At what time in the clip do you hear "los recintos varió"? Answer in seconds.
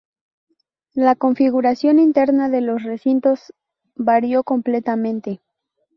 2.61-4.43